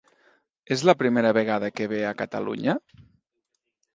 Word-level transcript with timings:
És 0.75 0.83
la 0.89 0.95
primera 1.01 1.33
vegada 1.37 1.69
que 1.79 1.87
ve 1.93 2.01
a 2.11 2.15
Catalunya? 2.21 2.75